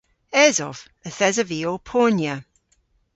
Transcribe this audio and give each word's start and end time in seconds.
Esov. 0.45 0.77
Yth 1.07 1.23
esov 1.27 1.47
vy 1.51 1.59
ow 1.69 1.79
ponya. 1.89 2.35